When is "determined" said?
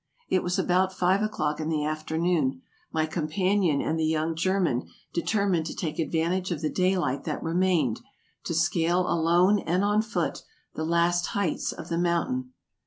5.13-5.67